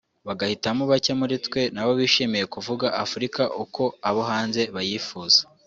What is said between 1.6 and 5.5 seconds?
nabo bishimiye kuvuga Afurika uko abo hanze bayifuza